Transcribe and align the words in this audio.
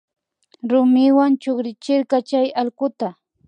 Rumiwa 0.69 1.25
chukrichirka 1.41 2.17
chay 2.29 2.47
allkuta 2.61 3.09